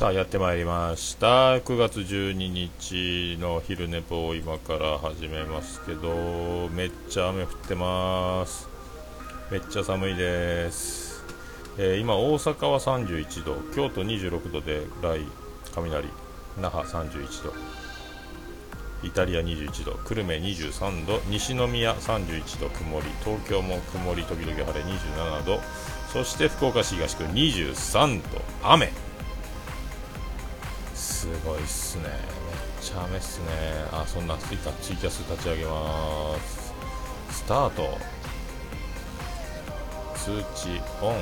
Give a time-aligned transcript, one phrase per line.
[0.00, 1.56] さあやってまいりました。
[1.58, 8.66] 9月12日の昼寝ぽを今から始めますけどめっちゃ雨降ってます。
[9.50, 11.22] めっちゃ寒いです、
[11.76, 15.26] えー、今大阪は31度京都26度で雷
[15.74, 16.08] 雷
[16.58, 17.52] 那覇31度
[19.02, 25.60] イタリア21度久留米23度西宮31度曇り東京も曇り時々晴れ27度
[26.10, 29.09] そして福岡市東区23度雨。
[31.20, 32.04] すごいっすね。
[32.04, 32.12] めっ
[32.80, 33.46] ちゃ雨っすね。
[33.92, 36.72] あそんなツイツイキャス立ち上げます。
[37.30, 37.98] スタート。
[40.16, 41.18] 通知オン。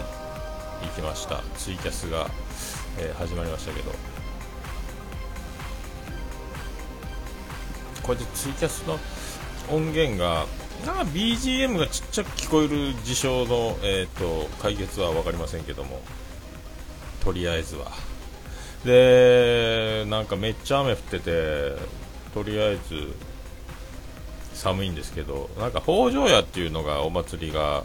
[0.87, 1.43] いきました。
[1.57, 2.31] ツイキャスが、
[3.01, 3.91] えー、始まりましたけど。
[8.05, 9.01] これでツイキャスの
[9.69, 10.47] 音源が
[10.87, 16.03] なんか BGM がちっちゃく聞こえる事象の、えーと解決は分かりませんけども。
[17.25, 17.91] とりあえずは。
[18.85, 21.77] でなんかめっちゃ雨降ってて
[22.35, 23.13] とりあえず
[24.55, 27.85] 寒いんですけどなんか北条屋っていうのがお祭りが、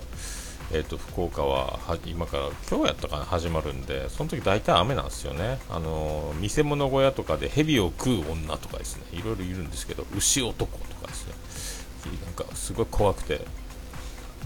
[0.71, 5.59] えーと、福岡は今から今日やったかな始まるんでその時大体雨なんですよね。
[5.69, 9.03] あの見せ物小屋とかで蛇を食う女とかですね。
[9.13, 11.33] いろいろいるんですけど牛男とかですね。
[12.25, 13.45] なんかすごい怖くて。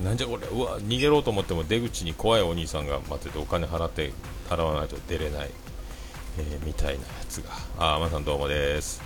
[0.03, 4.13] なんじゃこれうわ逃げろうと思っても出口に怖いお兄さんが待っててお金払って
[4.47, 5.49] 払わないと出れない。
[6.39, 7.51] えー、みたいなやつが。
[7.77, 9.01] あまさんどうもです。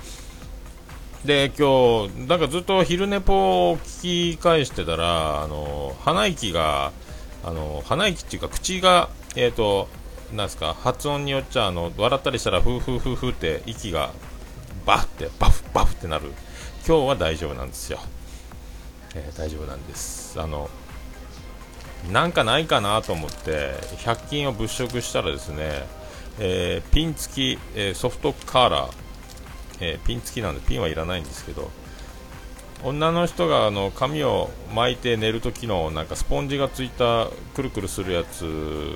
[1.26, 6.92] で今日なんかずっと昼寝ぽを聞き返してたらあの鼻息が
[7.44, 9.88] あの鼻息っていうか口がえっ、ー、と
[10.34, 14.12] なんですか発音によっちゃあの笑ったりしたらフーフーフーフーって息が
[14.86, 16.32] バフってバフバフってなる。
[16.88, 18.00] 今日は大丈夫なんですよ、
[19.14, 20.42] えー、大丈夫なんです。
[20.42, 20.70] あの
[22.12, 25.86] なんかないかなと思って100均を物色したらですね
[26.40, 28.92] えー、ピン付き、えー、ソフトカーラー、
[29.80, 31.70] えー、ピン付きなんでピンはいらないんですけど。
[32.84, 38.96] 女の人があの髪を巻いて寝る時のなんかスポンジがついたくるくるするやつ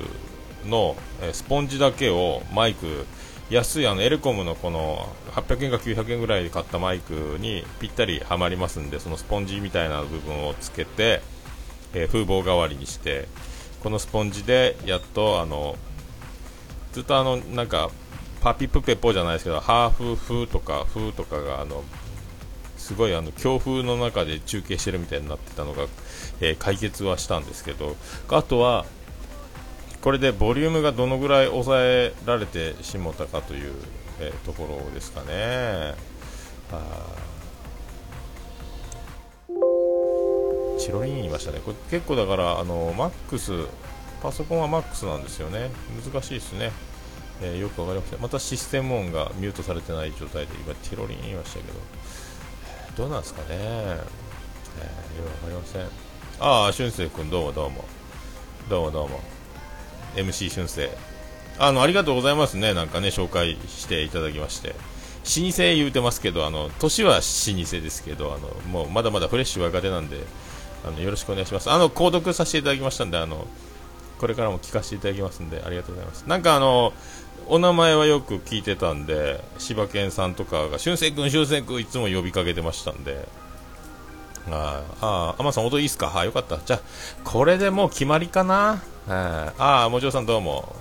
[0.66, 3.06] の、えスポンジだけをマイク。
[3.52, 11.22] 安いあのエレコムのこの800円か900円ぐらいで買ったマイクにぴったりはまりますんでそのスポンジみたいな部分をつけて、
[11.94, 13.28] え風防代わりにして
[13.84, 15.76] このスポンジでやっとあの
[16.96, 17.90] ずっとあのなんか
[18.40, 21.84] パピプペポじゃないですけどハーフ風とか風とかがあの
[22.78, 25.88] すごいあの強風の中で中継してるみたいになってたのが、
[26.40, 27.98] えー、解決はしたんですけど
[28.30, 28.86] あとは
[30.02, 33.74] これでボリュームがどのぐらい抑えられてしもたかという、
[34.22, 35.96] えー、ところですかね。
[40.80, 43.52] チロリン言いましたね、これ結構だからあのマックス
[44.26, 45.70] パソコンは MAX なんですよね。
[46.12, 46.72] 難しいですね、
[47.44, 48.20] えー、よくわかりません。
[48.20, 51.80] またシステム音がミュートされてない状態で今ティロリン言いましたけど。
[52.98, 54.00] どうなんですかね、えー、よ
[55.26, 55.82] くわかりません。
[56.40, 57.86] ああ俊生君どうもどうも。
[58.68, 59.20] どうもどうも。
[60.16, 60.90] MC 俊生
[61.60, 62.74] あのありがとうございますね。
[62.74, 64.70] なんかね紹介していただきまして。
[64.70, 70.18] 老舗言うてますけどあの年は老舗ですけどあのもうまだまだフレッシュ若手なんで
[70.84, 71.70] あのよろしくお願いします。
[71.70, 73.46] あの購読させていただきましたんであの
[74.20, 76.94] これからも聞かせていただきますんでありがとうございますなんかあの
[77.48, 83.28] お名前はよく聞いてたんで柴犬さんとかが俊く君俊く君いつも呼びかけてましたんで
[84.48, 86.06] ああ、アマさん音いいっすか？
[86.06, 86.60] はい、よかった。
[86.64, 86.80] じゃあ、
[87.24, 88.80] これでもう決まりかな？
[89.08, 90.76] ああ、もちろさんどうも。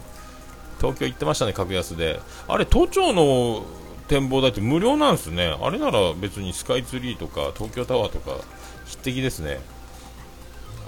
[0.78, 2.20] 東京行ってましたね、格安で。
[2.46, 3.64] あれ、都庁の
[4.06, 5.56] 展望台って無料なんですね。
[5.62, 8.36] あれなら別にスカイツリーとか東京タワーとか
[8.84, 9.60] 匹敵ですね。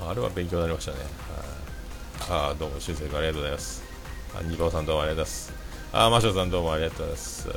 [0.06, 0.98] あれは勉強になりましたね。
[2.28, 3.84] あどうも、しゅんせい君ありがとうございます。
[4.36, 5.52] あ、にばおさんどうもありがとうございます。
[5.92, 7.48] あ、ましょうさんどうもありがとうございます。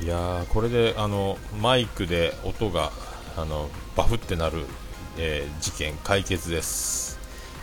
[0.00, 2.92] えー、いやこれで、あの、マイクで音が、
[3.34, 4.66] あの、バフってなる、
[5.16, 7.18] えー、事件解決です。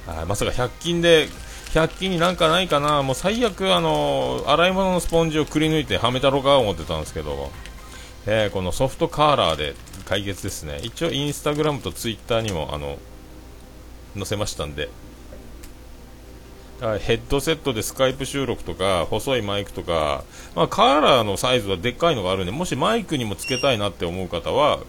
[0.07, 1.27] あまさか100均で、
[1.73, 7.51] 100均になんかないかな、もう最悪、あの、洗い物のスポンジをくり抜いてはめたろか思ってたんですけど、
[8.31, 9.73] えー、このソフトカーラーで
[10.05, 10.81] 解決ですね。
[10.83, 12.99] 一応インスタグラムとツイッターにもあの
[14.15, 14.89] 載せましたんで。
[16.79, 20.23] ヘッドセットでスカイプ収録とか細いマイクとか、
[20.55, 24.79] まあ、カーラーのサイズはでっかいのがあるんでもしマイクにもつけたいなって思う方は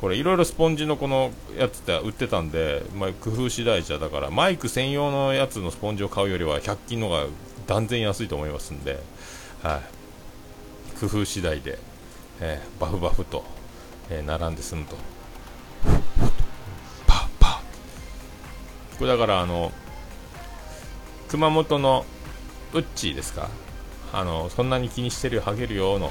[0.00, 7.26] これいろいろスポンジのこのやつって売ってたんで、まあ、工夫次第じゃだからマイク専用のやつのスポンジを買うよりは100均のが
[7.66, 9.00] 断然安いと思いますんで、
[9.64, 11.80] はい、工夫次第で、
[12.40, 13.44] えー、バフバフと
[14.12, 14.96] えー、並んで済むと。
[17.06, 17.62] パパ。
[18.98, 19.70] これだからあの
[21.28, 22.04] 熊本の
[22.72, 23.48] ウッチーですか？
[24.12, 26.10] あのそんなに気にしてるよハゲるよの、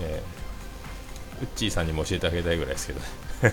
[0.00, 3.00] えー、ウッチーさんにも教えてあげたいぐらいですけど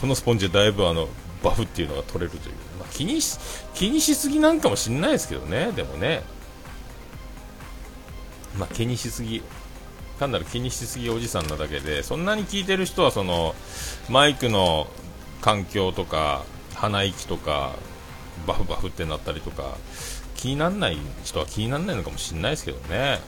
[0.00, 1.08] このスポンジだいぶあの
[1.44, 3.38] バフっていうのが取れるという、まあ、気にし
[3.74, 6.22] 気にしすぎなんかもしんないですけどねでもね。
[8.58, 9.42] まあ、気にしすぎ。
[10.18, 13.54] 単なる気にしすぎおじさんなだけでそんなに聞いてる人はその
[14.08, 14.86] マイクの
[15.40, 17.74] 環境とか鼻息とか
[18.46, 19.76] バフバフってなったりとか
[20.34, 23.20] 気にならない人は気にならないのかもしれないですけどね。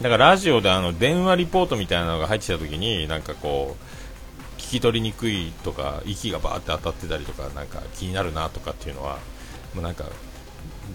[0.00, 9.18] だからラジオであの電話リポートみたいなのが入ってきた時になんかこう聞き取りにくいとか息がバーって当たってたりとかなんか気になるなとかっていうのは
[9.74, 10.04] もうなんか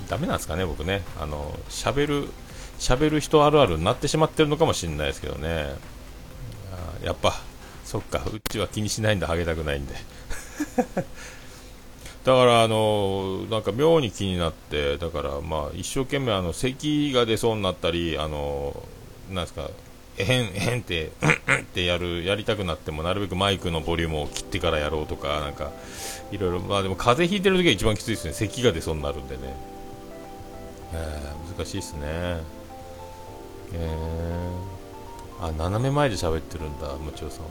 [0.10, 1.04] ダメなんですかね僕ね。
[1.19, 2.30] あの喋る
[2.80, 5.75] 喋る人あるあるになってしまってるのかもしれないですけどね。
[7.04, 7.33] やっぱ
[7.83, 9.94] そっかうちは気にしないんだハゲたくないんで。
[12.25, 18.75] だからあのなんか妙に気になってだからまあ一生懸命あの咳が出そうになったりあの
[19.31, 19.69] なんですか
[20.18, 21.12] えへんえへんって
[21.62, 25.72] ってやるやりたくなってもなるべくマイクのボリュームを切ってからやろうとかなんか
[26.31, 28.33] いろいろまあでも風邪ひいてる時が一番きついですね。
[28.33, 29.42] 咳が出そうになるんでね、
[30.94, 32.64] えー、難しいですね。
[33.73, 37.45] えー、あ斜め前で喋ってるんだもちろさん。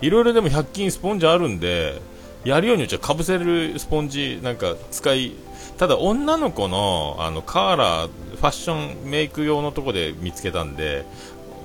[0.00, 2.00] いろいろでも100均スポンジあるんで
[2.44, 5.32] やるようによっちゃかぶせるスポンジなんか使い
[5.78, 11.06] ただ女の子のあのカーラーファッションメイク用のとこで見つけたんで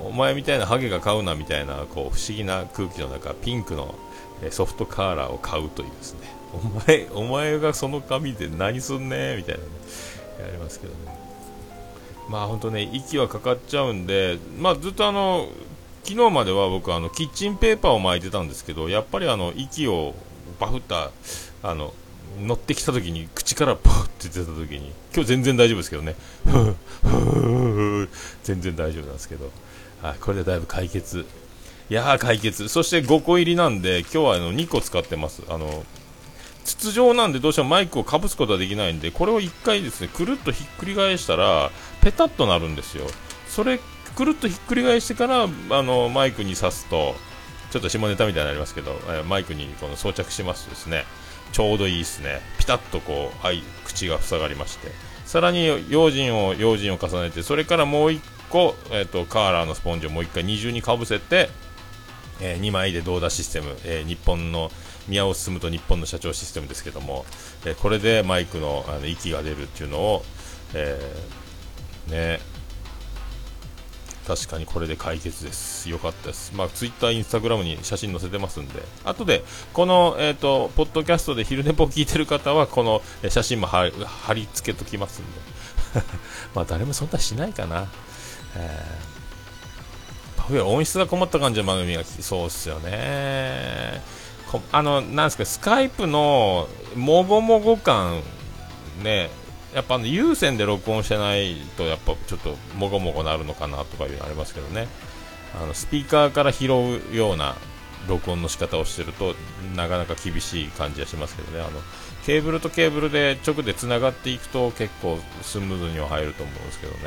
[0.01, 3.95] お前みたいなハゲが買うなみたいなこう不思議な空気の中ピンクの
[4.51, 6.19] ソフトカーラーを買うというですね。
[6.53, 6.57] お
[6.87, 9.67] 前お前がその髪で何すんねみたいな、ね、
[10.39, 11.18] やりますけどね。
[12.29, 15.49] まあ本当ね息はかかっちゃうんでまあずっとあの
[16.03, 20.13] 昨日までは僕あのキッチンペーパーを巻いてたんですけどやっぱりあの息を
[20.59, 21.11] バフった
[21.63, 21.93] あの
[22.39, 26.15] 乗ってきた時に口からバフって出た時に今日全然大丈夫ですけどね。
[28.43, 29.51] 全然大丈夫なんですけど。
[30.01, 31.25] あこれでだいぶ解決。
[31.89, 32.69] いやー解決。
[32.69, 35.43] そして5個入りなんで今日はあの2個使ってます。
[35.49, 35.83] あの
[36.75, 41.71] 筒状なんでどうしてもマイクをかぶすことはできないんでこれを1回ですねくるっとひっくり返したら
[42.01, 43.05] ペタッとなるんですよ。
[43.47, 43.79] それ
[44.15, 45.47] くるっとひっくり返してからあ
[45.83, 47.15] のマイクに挿すと
[47.71, 51.03] ちょっと下ネタみたいになりますけど、えマイクにこの装着しますとですね
[51.51, 52.41] ちょうどいいですね。
[52.57, 55.09] ピタッとこう、はい、口が塞がりまして。
[55.29, 58.19] さらに用心を用心を重ねてそれからもう1
[58.49, 61.51] 個、えーと、カーラーのスポンジをもう1回二重にかぶせて、
[62.41, 64.71] えー、2枚で同打システム、えー、日本の
[65.09, 67.25] 宮尾進と日本の社長システムですけども、
[67.65, 70.23] え、これでマイクのあの息が出るっていうのを、
[70.73, 72.59] えー、ね
[74.29, 75.89] 確かにこれで解決です。
[75.89, 76.53] よかったです。
[76.53, 83.87] まあ、ツイッター、インスタグラムに写真載せてますんで、後で、この、えっ、ー、と、ポッドキャストで昼寝ぽを聞いてる方は、この写真も貼
[84.35, 86.03] り付けときますんで。
[86.53, 87.87] まあ、誰もそんなしないかな。
[88.55, 94.03] えー、パフェ音質が困った感じの番組がそうっすよね。
[94.71, 98.21] あの、なんですか、スカイプのもごもご感、
[99.03, 99.29] ね、
[99.73, 104.87] やっぱあの有線で録音してないとやっぱちょっともごもごなるのかなとかいうのありますけどね。
[105.61, 106.65] あのスピーカーから拾
[107.11, 107.55] うような
[108.07, 109.35] 録音の仕方をしてると
[109.75, 111.61] なかなか厳しい感じはしますけどね。
[111.61, 111.81] あの
[112.25, 116.99] ケーブルとケーブルで直でつながっていくと結構スムーズには入ると思うんですけどね、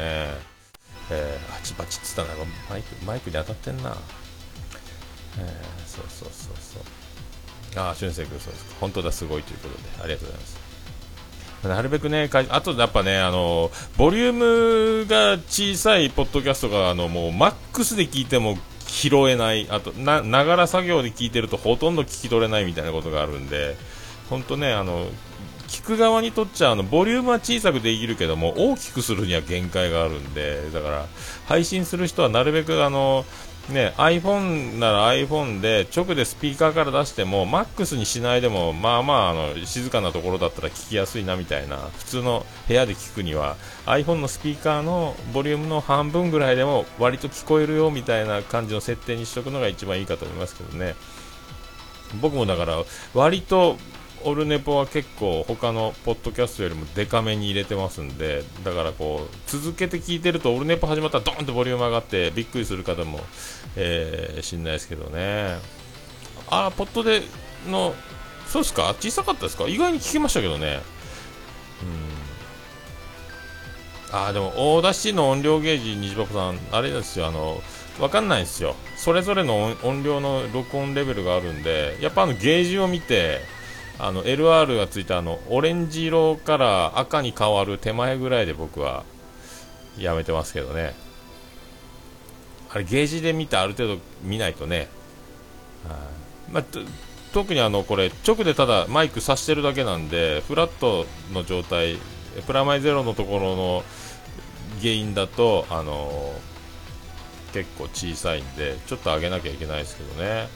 [1.11, 2.29] えー、バチバチっつったら
[2.71, 3.97] マイクマイクに当たってんな、
[5.39, 6.83] えー、そうそうそうそう。
[7.77, 8.75] ああ俊く君そうですか。
[8.81, 9.83] 本当だすごいということで。
[10.03, 10.63] ありがとうございます。
[11.69, 23.77] なるべくね、あとやっぱね、あの、ボリュームが小さいポッドキャストが、あの、もうマックスで聞いても拾えない、あと、な、ながら作業で聞いてるとほとんど聞き取れないみたいなことがあるんで、
[24.29, 25.07] 本当ね、あの、
[25.73, 31.07] 聞く側にとっちゃあのボリュームは小さくできるけども大きくするには限界があるんでだから
[31.47, 33.25] 配信する人はなるべくあの
[33.69, 50.97] ね、iPhone なら iPhone で直でスピーカーから出しても MAX にしないでもまあまああの静かなところだったら聞きやすいなみたいな普通の部屋で聞くには iPhone のスピーカーのボリュームの半分ぐらいでも割と聞こえるよみたいな感じの設定にしておくのが一番いいかと思いますけどね。
[52.21, 52.83] 僕もだから
[53.15, 53.79] 割と
[54.25, 63.21] オルネポは結構他のポッドキャストよりもデカめに入れてますんでだからこう続けて聞いてるとオルネポ始まったらドーンとボリューム上がってびっくりする方も、
[63.77, 65.59] えー、知んないですけどね。
[66.51, 67.23] ああポットで
[67.69, 67.95] の
[68.47, 68.95] そうですか？
[69.01, 69.69] 小さかったですか？
[69.69, 70.81] 意外に聞きましたけどね。
[74.11, 74.17] うん。
[74.17, 77.29] ああでも大出しの音量ゲージ虹パパさんあれですよ。
[77.29, 77.63] あの
[77.99, 78.75] 分かんないんですよ。
[78.97, 83.41] それぞれの音量の録音レベルがあるんでやっぱあのゲージを見て
[83.99, 89.05] あの LR がついたあのオレンジ色から赤に変わる手前ぐらいで僕は
[89.99, 90.95] やめてますけどね。
[92.71, 94.89] あれゲージで見てある程度見ないとね、
[96.51, 96.65] まあ、
[97.33, 101.99] 特にあのこれ直でただマイクさしてるだけなんでフラットの状態
[102.47, 103.83] プラマイゼロのところの
[104.81, 106.33] 原因だとあの
[107.53, 110.49] 結構小さいんでちょっと上げなきゃいけないですけどね。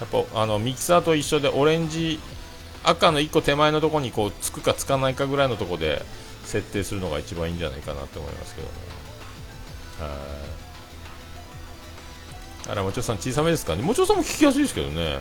[0.00, 2.18] やっぱあのミキサーと一緒でオレンジ
[2.84, 6.04] 赤の1個手前のところにこうつくかつかないかぐらいのところで
[6.44, 8.72] 設定するのが一番いいんじゃないかなと思いますけどね。
[12.68, 13.76] あらもちろさん小さめですか？
[13.76, 15.18] ねもちろさんも聞きやすいですけどね。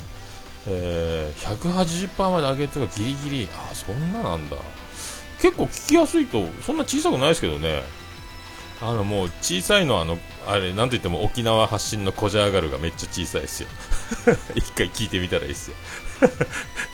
[0.68, 3.50] えー、180%まで上げてがギリギリ。
[3.72, 4.58] あそんななんだ。
[5.42, 7.82] 結構聞きやすいとそんな小さくないですけどね。
[8.82, 13.70] あのもう小さいのはあのあれなんといっても沖縄発信のコジャーガルがめっちゃ小さいですよ。
[14.56, 15.78] 一回聞いてみたらいいですよ。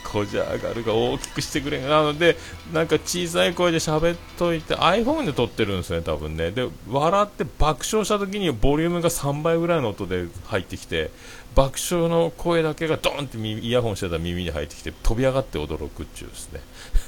[0.03, 2.37] コジャーガルが大きくしてくれなので
[2.73, 6.51] なんか小さい声で喋っといて iPhone で撮ってるんですね多分ね。
[6.51, 11.11] で笑って爆笑した時にボリュームが3倍ぐらいの音で入ってきて
[11.55, 16.61] 爆笑の声だけがドンってイヤホンしてたら耳に入ってきて飛び上がって驚くっちゅうですね。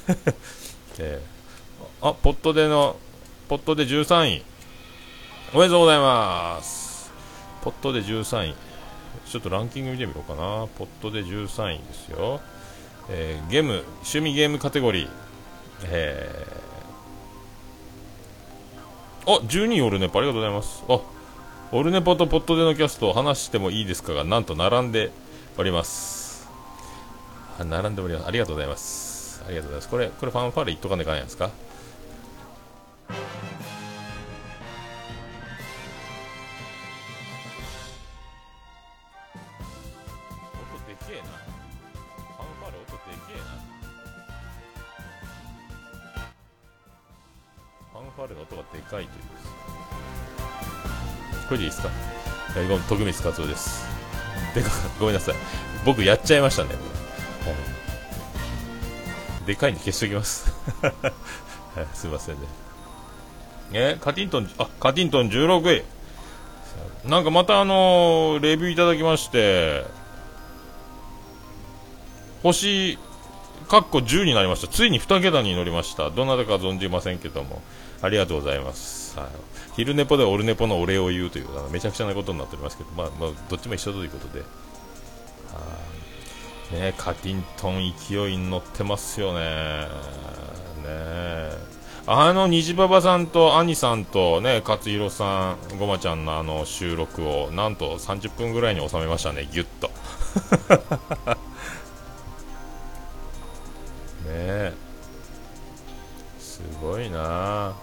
[0.98, 2.96] えー、あポットでの
[3.48, 4.49] ポットで13位。
[5.52, 7.10] おめでとうございます。
[7.62, 8.54] ポットで13位
[9.26, 10.68] ちょっとランキング見てみようかな。
[10.78, 12.40] ポットで13位ですよ、
[13.08, 15.10] えー、ゲーム趣味ゲームカテゴリー。
[15.86, 20.84] えー、あ12位オルネポありがとうございます。
[20.88, 21.00] あ
[21.72, 23.08] オルネポとポットでのキャスト。
[23.10, 25.10] を話してもいいですかがなんと並んで
[25.58, 26.48] おります。
[27.58, 28.26] 並んでおります。
[28.28, 29.42] ありがとうございます。
[29.44, 29.88] ありがとうございます。
[29.88, 31.50] これこれファンファーレ言っとかねかないんですか。
[48.28, 49.22] きゃいけないんでか回という
[51.48, 51.90] これでいいですか
[52.56, 53.86] えー、徳光克夫です
[54.54, 55.34] でかごめんなさい
[55.86, 56.74] 僕やっちゃいましたね、は
[59.44, 62.42] い、でかいんで消しておきますはい、すいませんね
[63.72, 65.84] えカティントンあカティントン16
[67.04, 69.84] 位なんかまたあのー、レビューいただきまして
[72.42, 72.98] 星
[73.70, 77.62] かっこ10になりましたついに2桁に乗りましたどなたか存じませんけども
[78.02, 79.18] ありがとうございます。
[79.18, 79.28] はい、
[79.76, 84.42] 昼寝ぽでオルネポのお礼を言うというあのめちゃくちゃなことになっておりますけど、まあ、まあ、どっちも一緒ということで。
[86.72, 89.88] ね、カティントン勢いに乗ってますよね。
[90.84, 91.50] ね
[92.06, 99.90] あの虹パパさんと兄さんとね勝弘さん、ごまちゃんのあの収録をなんと30分ぐらいに収めましたね、ぎゅっと。
[104.30, 104.72] ね
[106.38, 107.74] すごいな。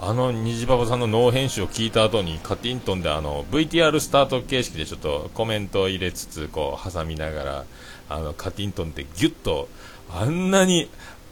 [0.00, 7.64] あの虹パパさんのノー編集を聞いた後にカティントンであの VTR スタート形式でちょっとコメントを入れつつこう挟みながら
[8.08, 9.68] あのカティントンってギュッと
[10.08, 10.88] あんなに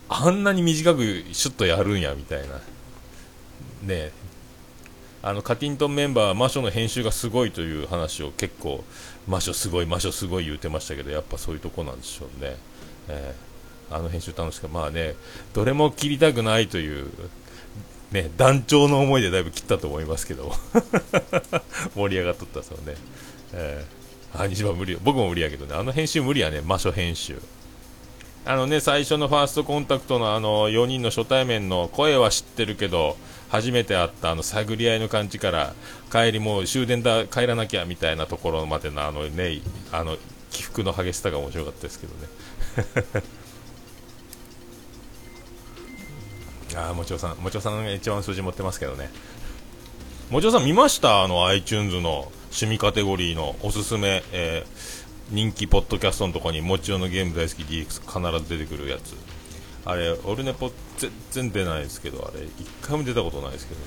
[0.09, 2.61] あんなに短くシュッとやるんやみたいな。
[3.83, 4.11] ね
[5.23, 8.85] あのカティントンメンバーは魔女の編集がすごいという話を結構
[9.27, 12.57] 魔女すごい魔女すごい言うてましたけどやっぱそういうとこなんでしょうね、
[13.09, 15.15] えー、あの編集楽しかまあね
[15.53, 17.11] どれも切りたくないという
[18.13, 20.53] ね、団長の思いでだいぶ切ったと思いますけど
[21.97, 22.95] 盛り上がっとったそうね、
[23.53, 25.75] えー、あ西村無理僕も無理やけどね。
[25.75, 26.61] あの編集無理やね。
[26.61, 27.41] 魔書編集。
[28.45, 33.17] あのね最初のファーストコンタクトのあの4人の初対面の声は知ってるけど
[33.49, 35.75] 初めて会ったあの探り合いの感じから
[36.13, 39.61] 帰りもう終電だ帰らなきゃみたいなところまでのあのね
[39.91, 40.17] あの
[40.53, 42.29] 起伏の激しさが面白かったですけどね。
[46.77, 49.11] ああ、もちろさん、もちろさんが一番数字持ってますけどね。
[50.31, 51.23] もちろさん見ました？
[51.23, 59.15] あの iTunes の趣味カテゴリーのおすすめ、えー、人気ポッドキャストのとこにもちろんのゲーム大好き DX 必ず出てくるやつ。
[59.85, 62.51] あれ、オルネポ全然出ないですけど、あれ、一
[62.83, 63.87] 回も出たことないですけどね。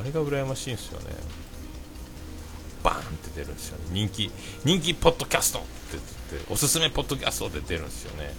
[0.00, 1.14] あれが羨ましいんですよね。
[2.82, 3.84] バーンって出るんですよね。
[3.90, 4.30] 人気、
[4.64, 8.34] 人気ポッドキャストって言って、おすすめポッドキャストって出るんですよね。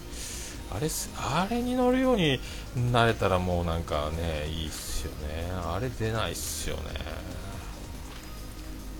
[0.74, 2.40] あれあれに乗るように
[2.90, 6.82] なれたらもうなんかねいいっすよねあれ出ないっすよね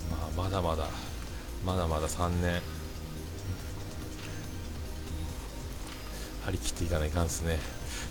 [0.08, 0.86] まあまだまだ
[1.66, 2.60] まだまだ3年
[6.44, 7.58] 張り切っていかないかんですね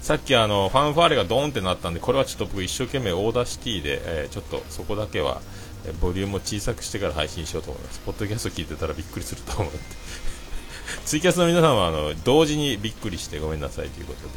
[0.01, 5.41] さっきあのファンファーレがドーンってなったんでこれはちょっと僕一生懸命 Audacity で、えー、ちょっとそこだけは
[6.01, 7.99] ボリュームを小さくしてから配信しようと思います。
[7.99, 9.71] ポッドキャスト聞いてたらびっくりすると思う
[11.05, 14.33] ツイキャスの皆さんはあの同時にびっくりしてごめんなさいということで、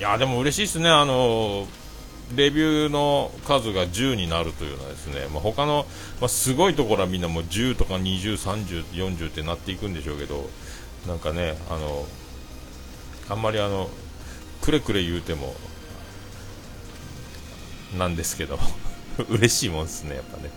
[0.00, 0.90] い、やでも嬉しいですね。
[0.90, 1.66] あの
[2.34, 5.86] レビューの数が10になるというのはですね、まあ、他の、
[6.20, 10.48] まあ、すごいところはみんなもう10とか20、30、40ってなっていくんでしょうけど。
[11.06, 12.04] なんかねあの
[13.30, 13.88] あんまりあの
[14.62, 15.54] くれくれ言うても
[17.96, 18.58] なんですけど
[19.28, 20.50] 嬉しいもんですねやっぱね、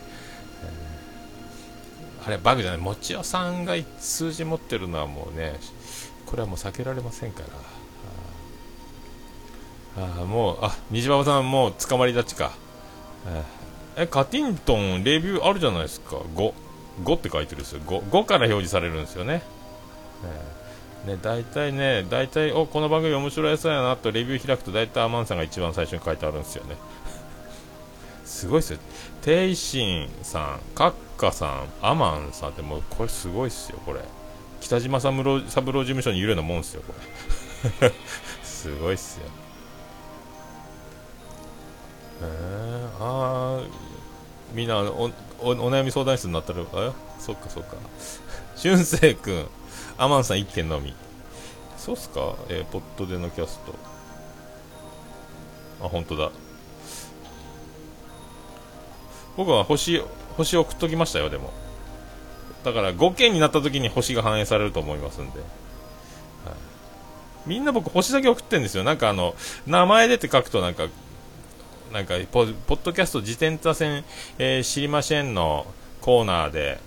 [2.26, 2.80] あれバグじゃない。
[2.80, 5.58] もちおさんが数字持ってるのはもうね
[6.26, 7.42] これはもう避けられませんか
[9.96, 10.04] ら。
[10.04, 12.52] ああもうあ虹馬場さんもう捕まり立ちか。
[13.96, 16.16] えカティントンレビューあるじゃないですか。
[16.16, 16.54] 5
[17.04, 17.80] 5って書いてるんですよ。
[17.80, 19.42] 5, 5から表示されるんですよね、
[21.04, 26.76] えー、ね大体ね大体おこの番組面白いやつやなとレビュー開くと大体アマンさんが一番最初に書いてあるんですよね。
[28.24, 28.78] すごいっすよ。
[29.22, 34.00] テイシンさんカッカさんアマンさんってもうこれすごいっすよこれ。
[34.60, 36.94] 北島三郎三郎事務所にいるようなもんっすよこ
[37.80, 37.92] れ。
[38.42, 39.26] すごいっすよ。
[42.22, 43.62] えー、ああ
[44.52, 45.10] みんなお
[45.40, 47.76] おお悩み相談室になったらあそっかそっか。
[48.56, 49.48] 俊く君
[49.98, 50.94] アマンさん1件のみ。
[51.76, 52.36] そうっすか？
[52.48, 53.74] えー、ポットでのキャスト。
[55.84, 56.30] あ本当だ。
[59.36, 60.02] 僕は星
[60.36, 61.52] 星送っときましたよでも。
[62.64, 65.48] だから5件になった時に星が反映されると思いますんで、はい、
[67.44, 68.84] みんな僕星だけ送ってんですよ。
[68.84, 69.34] なんかあの
[69.66, 70.88] 名前でって書くとなんか
[71.92, 74.04] なんかポポッドキャスト自転車線、
[74.38, 75.66] えー、知りませんの
[76.00, 76.80] コーナーで、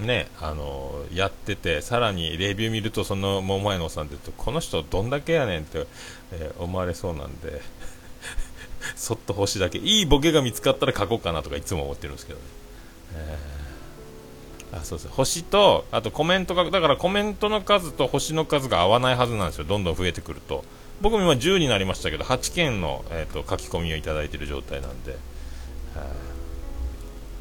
[0.00, 5.86] ね、あのー、やってて、さらにレビュー見ると、その桃屋のおっさんってこの人どんだけやねんって、
[6.32, 7.62] えー、思われそうなんで、
[8.96, 12.44] そっと星だけ、いいボケが見つかったら書こうかなとかいつも思ってるんですけどね。
[13.14, 15.08] えー、あそうです。
[15.08, 20.64] 星と、あとコメントが、だからコメントの数と星の数が合わないはずなんですよ、どんどん増えてくると。
[21.00, 25.18] 僕も今10になりましたけど8件の、えーと、書き込みをいただいている状態なんで、は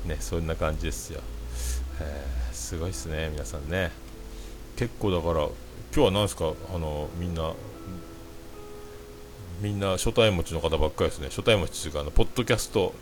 [0.06, 1.22] あ、ね、そんな感じですよ、
[2.02, 3.92] え、すごいですね皆さんね。
[4.76, 5.54] 結構だから今
[5.94, 6.52] 日は何ですか？
[6.74, 7.54] あのみんな
[9.62, 12.94] みんな初対持ちの方ばっかりですね初対持ちというかあのポッドキャスト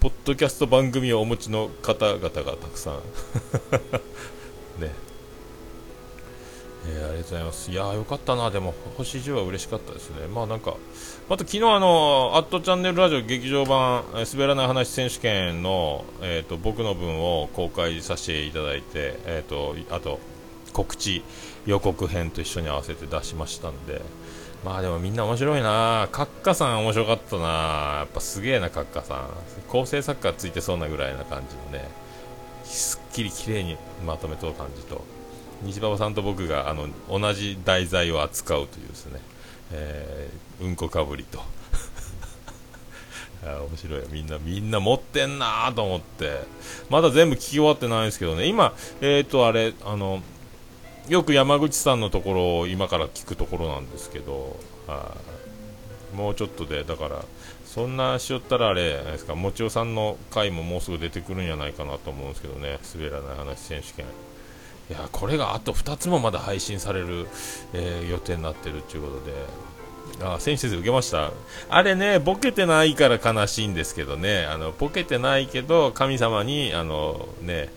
[0.00, 2.94] ポッドキャスト番組をお持ちの方々がたくさん
[4.80, 5.10] ね
[6.86, 7.70] えー、ありがとうございます。
[7.70, 10.26] いやー、よかったな、でも、星10は嬉しかったですね。
[10.26, 10.76] まあなんか、
[11.28, 20.20] また昨日あの、アットチャンネルラジオ劇場版、えー、滑らない話選手権の、えっ、ー、と、僕の分を公開させていただいて、えっ、と、あと、
[20.72, 21.22] 告知、
[21.66, 24.02] 予告編と一緒に合わせて出しましたんで、
[24.64, 26.08] まあでもみんな面白いな。
[26.12, 27.42] カッカさん面白かったな。
[28.00, 29.28] やっぱすげえな、カッカさん。
[29.68, 31.88] 構成作家ついてそうなぐらいな感じのね、
[32.64, 35.04] すっきり綺麗にまとめとる感じと、
[35.62, 39.20] 西馬場さんと僕があの同じ題材を扱うというですね、
[39.72, 41.42] えー、うんこかぶりと。
[43.42, 46.42] 面白いみんなみんな持ってんなと思って。
[46.90, 48.46] まだ全部聞き終わってないんですけどね。
[48.46, 50.22] 今えっ、ー、とあれあの
[51.10, 55.16] よく山口さんのところを今から聞くところなんですけどは
[56.14, 57.24] もうちょっとでだから
[57.66, 64.06] そんなしよったらあれですかもちおさんの回ももうすぐ出てくるんじゃないかなと思うんですけどね滑らない話選手権。
[64.88, 67.26] いやこれがあと2つもまだ配信される、
[67.72, 69.32] えー、予定になってるということで。
[70.22, 71.32] あ選手先生受けました。
[71.70, 74.46] あれねボケてないから悲しいんですけどね。
[74.46, 77.68] あのボケてないけど神様にあのね、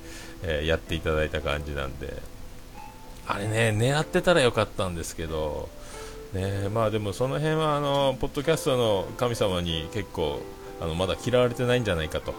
[0.43, 2.32] えー、やっていただいた感じなんで。
[3.27, 5.69] あれね狙ってたらよかったんですけど
[6.33, 10.41] ねまあでもその辺はあのポッドキャストの神様に結構
[10.81, 12.33] あのまだ嫌われてないんじゃないかと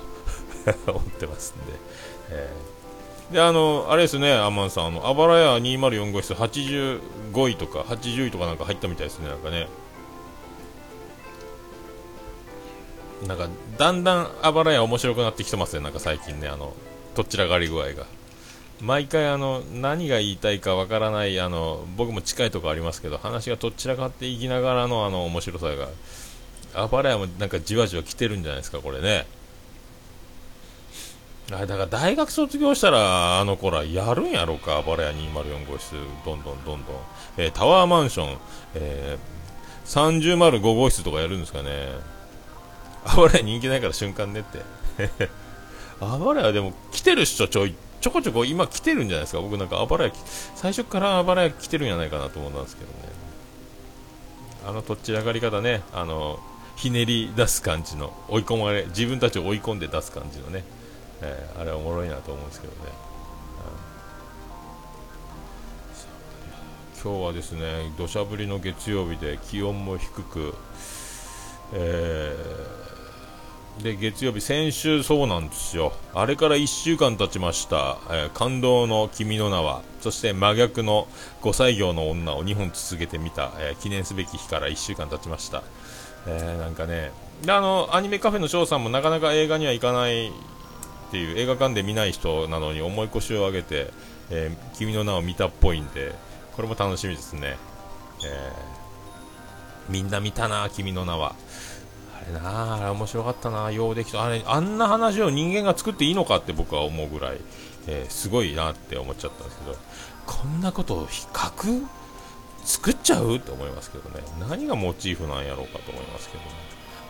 [0.91, 1.73] 思ってますんで、
[2.31, 2.75] えー
[3.33, 7.01] で、あの、あれですね、アマンさん、あの、あばらや204号室85
[7.51, 9.69] 位とか80位とかなんか入ったみたいですね、なんかね。
[13.27, 16.75] なんか、だんだんあばらや面白くなってきてますね、なんか最近ね、あの、
[17.15, 18.07] どちらがり具合が。
[18.81, 25.89] 毎回あの何が言いたいかわからないあの僕も近いところありますけど話がどちらかっていきながらのあの面白さが。
[26.75, 29.27] あばらやもなんかじわじわ来てるんじゃないですかこれね。
[31.53, 36.97] あだから大学卒業したらあの子らやるんやろうか、バラヤ204号室、どんどんどんどん、
[37.37, 38.39] えー、タワーマンション、
[38.75, 41.89] えー、3005号室とかやるんですかね、
[43.05, 44.63] あばらや人気ないから瞬間ねって、
[46.01, 50.13] あばらやでも来てる人ちょいちょこちょこ今来てるんじゃないですか、僕なんかあばらや
[50.55, 52.97] 最初からあばらや来てるんじゃないかなと思ったんですけどね、
[54.69, 56.39] あのとっちらかり方ね、あの
[56.77, 60.65] ひねり出す感じの追い込まれ自分たちを追い込んで出す感じのね。
[61.23, 62.79] えー、あれはおもろいなと思うんですけどね、
[67.03, 70.55] 今日はですね土砂降りの月曜日で気温も低く、
[71.73, 72.84] えー、
[73.83, 81.09] で月曜日、先週そうなんですよ、あれから1週間経ちました、えー、感動の君の名は、そして真逆の
[81.43, 85.65] 5歳業の女を2本続けてみた、えー、記念すべき日から1週間経ちました、
[86.27, 87.11] えー、なんかね、
[87.43, 90.31] であのアニメカフェの翔さんもなかなか映画には行かないっ
[91.11, 93.91] ていう映画館で見ない人なのに重い腰を上げて、
[94.31, 96.13] えー、君の名を見たっぽいんで
[96.55, 97.57] これも楽しみですね、
[98.25, 101.35] えー、みんな見たな君の名は。
[102.27, 103.71] れなあれ面白かったな。
[103.71, 104.25] ようできた。
[104.25, 107.39] あれあんな話を人間が作っていいのかって僕は思うぐらい、
[107.87, 109.77] えー、すごいなって思っちゃったんですけど。
[110.27, 111.85] こんなことを比較
[112.65, 113.37] 作っちゃう？
[113.37, 114.23] って思いますけどね。
[114.49, 116.51] 何がモチーフなんやろうかと思いますけどね。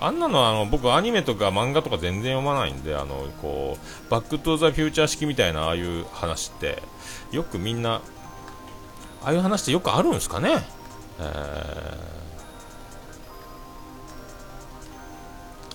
[0.00, 6.82] あんなのあの僕、アニメとか漫画とか全然読まないんであのこうバック・トゥ・ザ・フューチャー式みたいなああいう話って
[7.30, 8.02] よくみんな
[9.22, 10.66] ああいう話ってよくあるんですかね、
[11.20, 11.26] えー、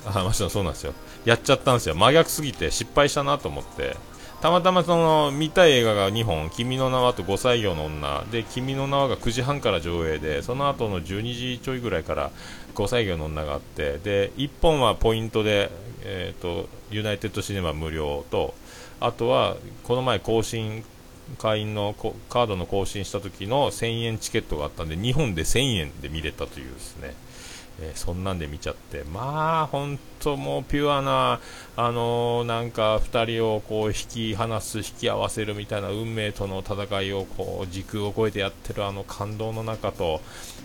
[0.06, 0.94] あまそうなんですよ。
[1.26, 1.96] やっちゃったんですよ。
[1.96, 3.96] 真逆すぎて失敗したなと思って。
[4.42, 8.24] たまたまその見たい映画が2本、君の名はと5歳魚の女。
[8.32, 12.32] で、君の名はが9時半から上映で、その後の12時ちょいぐらいから
[12.74, 15.70] 5歳魚の女があって、で1本はポイントで、
[16.04, 18.54] えーと、ユナイテッドシネマ無料と、
[19.02, 20.86] あとはこの前更新、
[21.38, 21.94] 会員の
[22.30, 27.14] カードの更新した時の1000円チケットがあったんで、2本で1000円で見れたというですね。
[27.82, 31.40] えー、そんなんで見ちゃって、まあ、本当もうピュアな、
[31.78, 40.22] あのー、なんか2人をこう引き離す、引き合わせるみたいな運命との戦いをこう時空を超えてやってるあの感動の中と、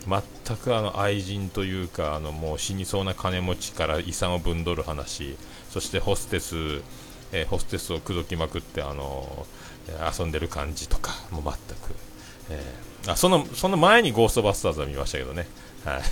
[0.06, 5.36] 全くあの愛人というか、あのもう死にそうな金持ちから遺産をぶんどる話、
[5.70, 6.56] そしてホステス、
[7.32, 9.46] えー、ホステスを口説きまくって、あの
[10.18, 11.94] 遊んでる感じとか、もう全く。
[12.50, 15.46] えー、あそのその前にゴーストバスターズは見ましたけどね。
[15.84, 16.02] はい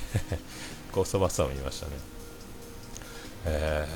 [0.92, 1.92] ゴーストバスターも見ましたね。
[3.46, 3.88] え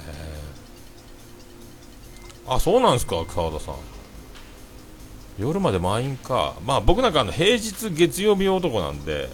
[2.46, 3.74] ー、あ、そうなんですか、川田さん。
[5.38, 6.54] 夜まで満員か。
[6.64, 9.28] まあ僕なんかあの平日月曜日男なんで、はい、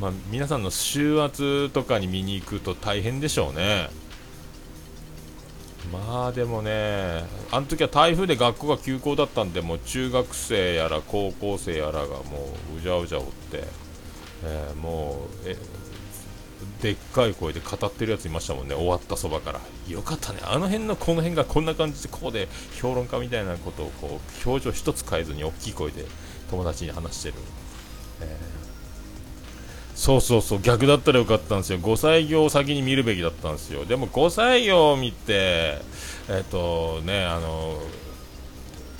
[0.00, 3.88] まあ、皆さんの週末とかに見に行くと大変でしょうね。
[5.92, 13.64] まあでもね、あの時は台風で学校が休校だったんで、もう中学生やら高校生やらがもううじゃうじゃおって、
[14.44, 15.56] えー、もうえ
[16.82, 19.60] でっかい声で語ってるやついましたもんね、終わったそばから。
[19.88, 22.48] よかったね、あの辺のこの辺がこんな感じで、こうで
[22.80, 26.04] 評論家みたいなことをこう表情一つ変えずに大きい声で
[26.50, 27.34] 友達に話してる。
[28.20, 31.78] えー、そうそうそう、逆だったらよかったんですよ。
[31.80, 33.84] 5歳業を先に見るべきだったんですよ。
[33.84, 35.80] でも5歳業を見て、
[36.28, 37.80] えっ、とね、あの、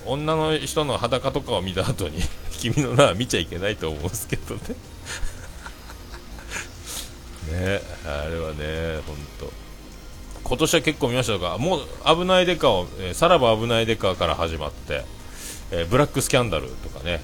[0.09, 2.19] 女の人の裸とかを見た後に
[2.59, 4.61] 君の名は見ちゃいけないと思うんですけどね
[7.53, 7.81] ね。
[8.07, 9.53] あれはね本当。
[10.45, 15.05] 今年は結構見ましたがもう危ないデカを、えー、さらば危ないデカから始まって、
[15.71, 17.21] えー、ブラックスキャンダルとかね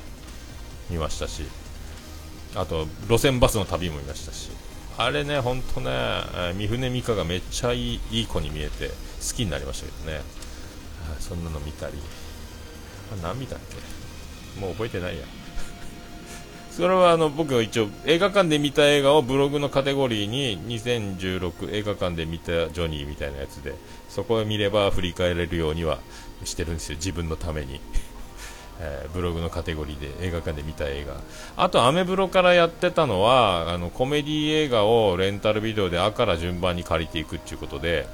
[0.90, 1.44] 見ましたし。
[2.56, 4.50] あと路線バスの旅も見ましたし。
[4.96, 8.94] あれね本当ね、えー、三船美佳がめっちゃいいいい子に見えて好
[9.34, 10.22] きになりましたけどね。
[11.18, 11.94] そんなの見たり。
[13.12, 14.60] あ何見たっけ？
[14.60, 15.24] もう覚えてないや。
[16.74, 23.76] それはあの僕は一応映画館で見た映画をブログのカテゴリーに2016映画館で見たジョニーみたいなやつで
[24.08, 26.00] そこを見れば振り返れるようには
[26.42, 26.96] してるんですよ。
[26.96, 27.80] 自分のために、
[28.80, 31.20] えー、ブログのカテゴリーで映画館で見た映画。
[31.56, 38.08] あとアメブロからやってたのはあのコメディ映画をレンタルビデオで「あ」から順番に借りていくっていうことで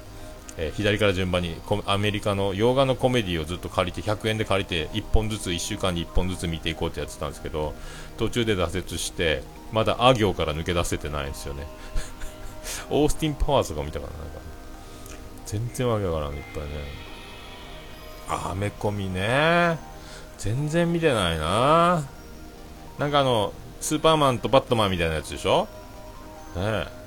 [0.57, 7.73] えー、左から順番にアメリカの洋画のコメディをずっと借りて100円で借りて1本ずつ1週間に1本ずつ見ていこうってやってたんですけど
[8.17, 11.65] 途中で挫折してまだあ行から抜け出せてないんですよね。
[12.91, 14.39] オースティン・パワーズとか見たからなんか。
[15.45, 16.69] 全然わけわからんいっぱいね。
[18.29, 19.77] アメコミね。
[20.37, 22.03] 全然見てないな。
[22.99, 25.67] なんかあのスーパーマンとバットマンみたいなやつでしょ？
[26.55, 27.00] ねえ。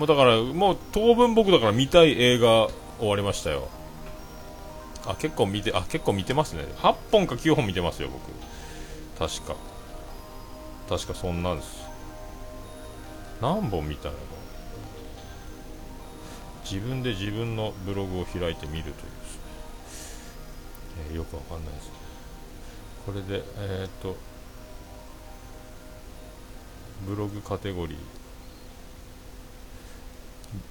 [0.00, 3.68] もうだから、もう当分僕だから見たい映画終わりましたよ。
[5.04, 6.64] あ、結構見て、あ、結構見てますね。
[6.78, 9.30] 8本か9本見てますよ、僕。
[9.30, 9.56] 確か。
[10.88, 11.82] 確かそんなんです。
[13.42, 14.14] 何本見たの？
[16.64, 18.96] 自分で自分のブログを開いてみるというね。
[21.10, 21.92] えー、よくわかんないですね。
[23.04, 24.16] これで、えー、っと、
[27.06, 28.19] ブログカテゴリー。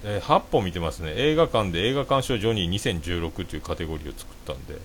[0.04, 4.78] えー、8本見てますね映画館で映画鑑賞ジョニー2016というカテゴリーを作ったんで、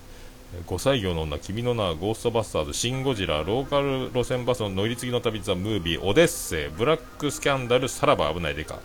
[0.68, 8.80] 5歳業の女、君の名はゴーストバスターズ、シン・ゴジラ、ローカル路線バスの乗り継ぎの旅、ザ・ムービー、オデッセイ、ブラックスキャンダル、さらば危ないでか。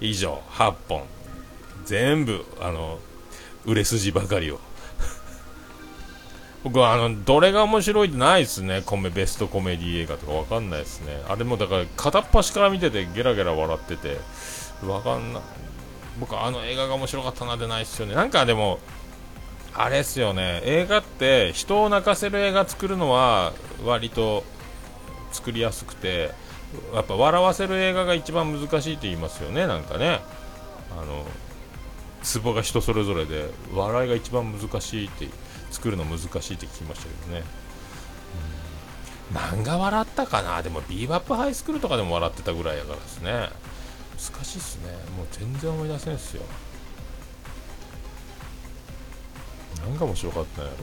[0.00, 1.02] 以上、8本。
[1.84, 2.98] 全部、あの、
[3.64, 4.60] 売れ筋ばかりを。
[6.62, 8.82] 僕はあの、どれが面白いってないですね。
[8.86, 11.22] コメ、ベストコメディ映画とかわかんないですね。
[11.28, 14.18] あれもだから片っ端から見ててゲラゲラ笑ってて、
[14.84, 15.42] わかんない。
[16.18, 18.14] 僕あの映画が面白かったなでないっすよね。
[18.14, 18.78] なんかでも、
[19.74, 20.62] あれっすよね。
[20.64, 23.52] 映画って人を泣かせる映画作るのは
[23.84, 24.44] 割と
[25.32, 26.32] 作りやすくて、
[26.94, 29.66] やっぱ笑わせる映画が一番難しいって言いますよね。
[29.66, 30.20] なんかね。
[30.98, 31.24] あの、
[32.22, 35.28] ツボが人それぞれで、笑いが一番難しいって
[35.70, 37.44] 作るの難しいって聞きましたけどね。
[39.32, 40.62] 漫画笑ったかな？
[40.62, 43.50] でもビーバップハイスクールとかでも笑ってたぐらいやからですね。
[44.16, 44.90] 難しいっすね。
[45.16, 46.42] もう全然思い出せないっすよ。
[49.84, 50.76] 何が面白かったんやろ。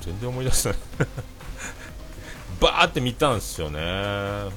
[0.00, 0.78] 全然思い出せない。
[2.60, 3.80] バーって見たんですよね。
[3.80, 4.50] 本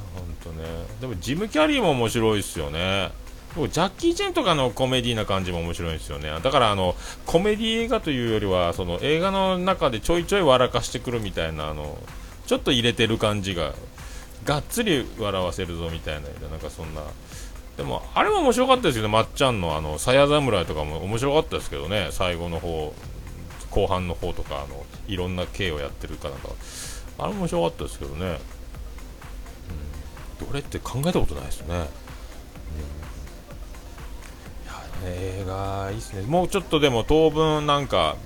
[0.43, 0.65] 当ね。
[0.99, 3.11] でもジム・キャリーも面白いっすよね。
[3.55, 6.31] ジャッキー・チェンとかのコメディな感じも面白いんですよね。
[6.41, 6.95] だからあの、
[7.27, 11.99] コメディ映画というよりは、その映画の中でちょいちょい笑かしてくるみたいな、あの、
[12.47, 13.73] ちょっと入れてる感じが、
[14.43, 17.01] がっつり笑わせるぞみたいな、なんかそんな、
[17.77, 22.93] でも、あれも面白かったですけど、まっちゃんのあの、鞘侍とかも面白かったですけどね、最後の方、
[23.71, 26.49] 後半の方とか、あの、いろんな系をやってるかなんか、
[27.17, 28.37] あれも面白かったですけどね、
[30.39, 31.75] うん、どれって考えたことないですね。
[31.75, 31.85] うん、い
[34.67, 36.21] や、映画いいですね。
[36.27, 38.17] もうちょっとでも当分なんか、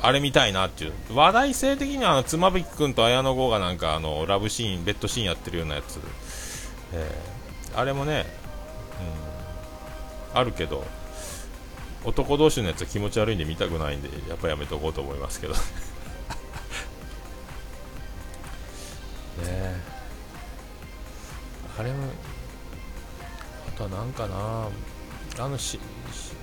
[0.00, 0.92] あれ見たいなっていう。
[1.12, 5.98] 話題性的にはあの、妻夫木君と綾野剛がなんかあの、ラブシーン、ベッドシーンやってるようなやつ。
[6.92, 7.37] えー
[7.78, 8.26] あれもね、
[10.32, 10.84] うん、あるけど
[12.04, 15.54] 男同士のやつは気持ち悪いんで見たくないんでやっぱやめとこうと思いますけど。
[19.44, 19.80] ね
[21.78, 21.98] あれも
[23.68, 24.66] あとは何かな
[25.44, 25.78] あのし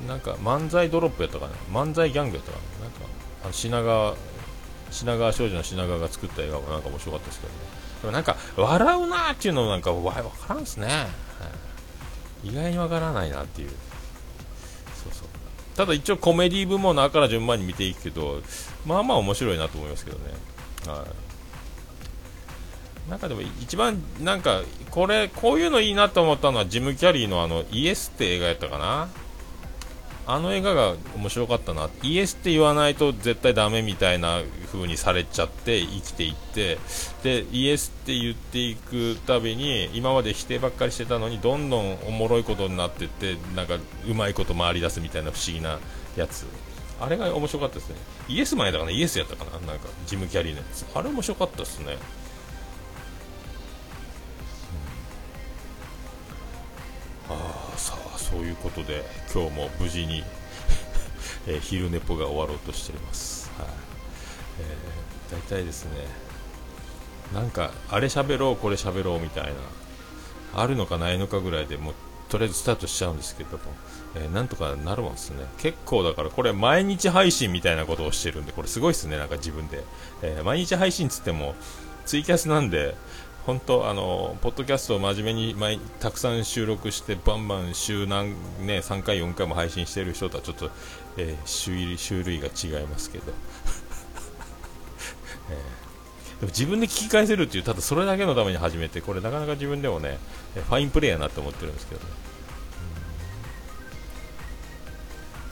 [0.08, 1.54] なんか漫才ドロップやったかな？
[1.70, 2.86] 漫才ギャングやったかな？
[2.86, 3.00] なんか
[3.44, 4.16] あの品川
[4.90, 7.60] 品川少女の品川が作った映画もなんか面白かったですけどね。
[8.04, 11.25] でもなんか笑うなーっていうのなんかわからんっすね。
[12.46, 13.70] 意外にわからないなっていう。
[15.04, 15.28] そうそう。
[15.76, 18.42] ただ一応コメディ部門の赤から順番に見ていくけど
[18.86, 20.24] まあまあ面白いなと思いますけどね。
[20.88, 21.06] は
[23.08, 23.10] い。
[23.10, 29.10] なんかでも一番なんかこれこういうのいいなと思ったのはジム・キャリーのあのイエスって映画やったかな？
[30.28, 31.90] あの映画が面白かったな。
[32.02, 36.78] イエスって言わないと絶対ダメみたいな風にされちゃって生きていって。
[37.24, 45.80] でイエスって言っていくたびに今まで否定ばっかりしてたのにどんどんおもろいことになってってなんかうまいこと回り出すみたいな不思議な
[46.16, 46.46] やつ。
[47.00, 47.96] あれが面白かったですね。
[48.28, 49.68] イエス前だからイエスやったかな？
[49.68, 50.86] なんかジム・キャリーのやつ。
[50.96, 51.98] あれ面白かったですね。
[58.30, 60.24] そういうことで今日も無事に
[61.48, 63.68] えー、昼寝ぽが終わろうとしています、はい。
[64.62, 65.92] えー、大体ですね
[67.34, 69.52] なんかあれ喋ろうこれ喋ろうみたいな
[70.62, 71.94] あるのかないのかぐらいでもう
[72.30, 73.64] とりあえずスタートしちゃうんですけども、
[74.16, 75.46] えー、なんとかなるもんですね。
[75.60, 79.84] 結構だからこれ毎日配信みたいなことをしてるんでこれすごいですねなんか自分で、
[80.22, 81.56] えー、毎日配信つっても
[82.06, 82.96] ツイキャスなんで
[83.46, 88.32] 本当あのポッドキャストを真面目に毎たくさん収録してバンバン週何
[88.66, 90.72] ね3回4回も配信している人とはちょっと、
[91.18, 93.26] えー、種類が違いますけど、
[95.52, 100.18] えー、でも自分で聞き返せるっていうただそれだけのために始めてこれなかなか自分でもね
[100.56, 102.08] ファインプレーやなって思ってるんですけどね。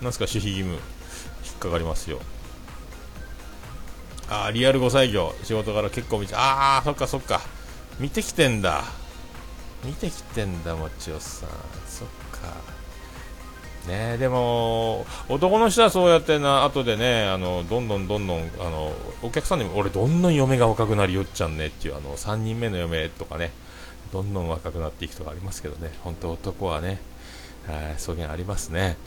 [0.01, 0.79] なんすか守秘義務
[1.45, 2.19] 引っかかりますよ。
[4.29, 7.62] あリアル5歳業仕事から結構見てああそっかそっか。
[7.99, 8.83] 見てきてんだ。
[9.83, 11.49] 見てきてんだもちおさん。
[11.87, 12.73] そっか。
[13.87, 23.51] ねでも男の人はそうやってな後でねあのどんどんどんどんあのお客さんにも俺どんどん嫁が若くなりよっちゃんねっていうあの3人目の嫁とかね
[24.13, 25.91] どんどん若くなっていくとかありますけどね。
[26.03, 26.99] 本当男はね
[27.67, 28.97] はいそういうのありますね。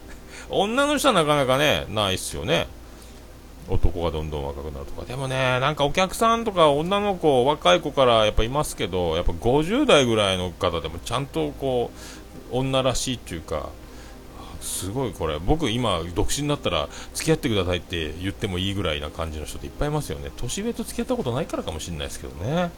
[0.50, 2.68] 女の人はなかなかねないっすよね。
[3.68, 5.04] 男がどんどん若くなるとか。
[5.04, 11.90] でもね、なんかお客さんとか女の子、若い子からやっぱいますけど、やっぱ50代ぐらいの方でもちゃんとこ
[12.52, 13.70] う、女らしいっていうか、
[14.60, 20.30] すごいこれ、僕今独身だったら付き合ってくださいって言ってもいいぐらいな感じの人っていっぱいいますよね。
[20.36, 22.70] 年上と付き合ったことないからかもしれないですけどね。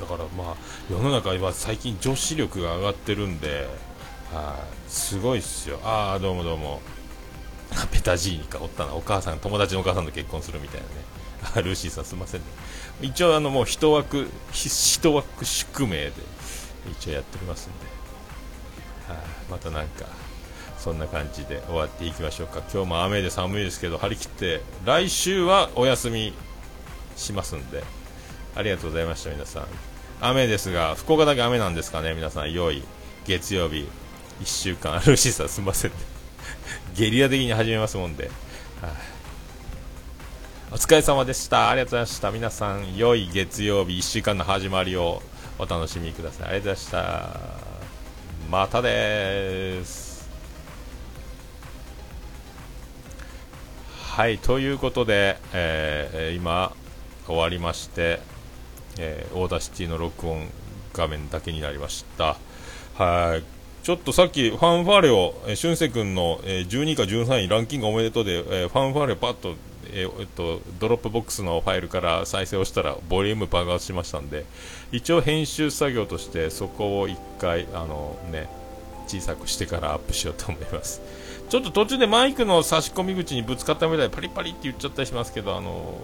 [0.00, 0.56] だからまあ、
[0.90, 3.68] 世の中は最近女子力が上がってるんで、
[4.32, 4.56] は
[4.88, 5.78] い、すごいっすよ。
[5.84, 6.80] ああ、どうもどうも。
[7.90, 10.94] ペタジーニかおったなお母さん友達のお母さんと結婚するみたいなね。
[11.54, 12.46] あルーシーさんすいませんね。
[13.00, 16.12] 一応あのもう一枠一枠宿命で
[16.90, 20.06] 一応やっておりますんで、はあ、またなんか
[20.78, 22.62] そんな感じで終わっていきましょうか。
[22.72, 26.32] 今日も雨で寒いですけど張り切って来週はお休み
[27.16, 27.82] しますんで。
[28.54, 29.66] ありがとうございました皆さん。
[30.20, 32.52] 雨ですが福岡だけ雨なんですかね皆さん。
[32.52, 32.82] 良い
[33.26, 33.88] 月曜日
[34.40, 34.94] 1週間。
[35.06, 36.11] ルーシーさんすみませんね。
[36.94, 38.30] ゲリラ的に始めますもんで、は
[38.82, 38.96] あ、
[40.72, 41.70] お疲れ様でした。
[41.70, 42.30] ありがとうございました。
[42.30, 45.22] 皆さん良い月曜日1週間の始まりを
[45.58, 46.48] お楽しみください。
[46.48, 47.40] ありがとうございました。
[48.50, 50.28] またです。
[53.94, 56.74] はいということで、えー、今
[57.26, 58.20] 終わりまして、
[58.98, 60.46] えー、 Audacity の録音
[60.92, 62.36] 画面だけになりました。
[63.02, 63.51] はい。
[63.82, 69.54] ちょっとさっきファンファーレを、えー、俊介君の、えー、12位か13位ランキングおめでとうで、えー、ファンファーレをパッと
[69.94, 74.46] えー、えっと、 Dropbox のファイルから再生をしたらボリューム爆発しましたんで
[74.90, 78.48] 一応編集作業としてそこを1回あの、ね、
[79.06, 81.02] 小さくしてからアップしようと思います。
[81.48, 85.98] ちょっと途中でマイクの差し込み口にぶつかったみたいでパリパリって言っちゃったりしますけどあの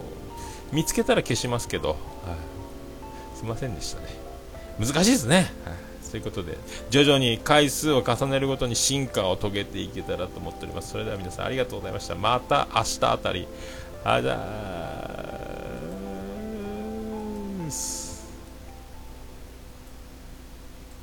[0.73, 1.99] 見つけたら消しますけど、はい、
[3.39, 4.09] すいませんでしたね。
[4.79, 5.88] 難しいですね、はい。
[6.11, 6.59] ということで
[6.91, 10.91] 徐々に回数を重ねるごとに進化を遂げていけたらと思っております。
[10.91, 12.15] それでは皆さんありがとうございました。
[12.15, 13.47] また明日あたり。
[14.05, 18.08] あざーす。